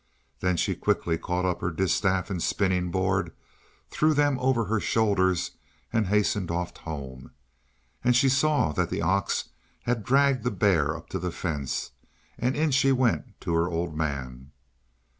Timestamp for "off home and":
6.49-8.15